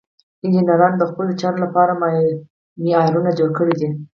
[0.43, 1.91] انجینرانو د خپلو چارو لپاره
[2.83, 3.89] معیارونه جوړ کړي دي.